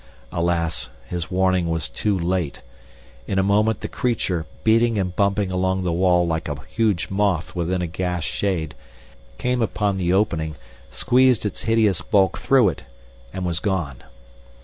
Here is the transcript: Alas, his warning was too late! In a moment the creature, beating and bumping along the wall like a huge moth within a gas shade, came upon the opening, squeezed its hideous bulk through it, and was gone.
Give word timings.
Alas, 0.31 0.89
his 1.07 1.29
warning 1.29 1.69
was 1.69 1.87
too 1.87 2.17
late! 2.17 2.63
In 3.27 3.37
a 3.37 3.43
moment 3.43 3.81
the 3.81 3.87
creature, 3.87 4.47
beating 4.63 4.97
and 4.97 5.15
bumping 5.15 5.51
along 5.51 5.83
the 5.83 5.91
wall 5.93 6.25
like 6.25 6.49
a 6.49 6.57
huge 6.71 7.11
moth 7.11 7.55
within 7.55 7.83
a 7.83 7.85
gas 7.87 8.23
shade, 8.23 8.73
came 9.37 9.61
upon 9.61 9.99
the 9.99 10.11
opening, 10.11 10.55
squeezed 10.89 11.45
its 11.45 11.61
hideous 11.61 12.01
bulk 12.01 12.39
through 12.39 12.69
it, 12.69 12.83
and 13.31 13.45
was 13.45 13.59
gone. 13.59 14.01